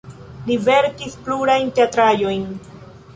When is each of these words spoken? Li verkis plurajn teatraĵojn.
Li 0.45 0.55
verkis 0.69 1.17
plurajn 1.27 1.69
teatraĵojn. 1.81 2.49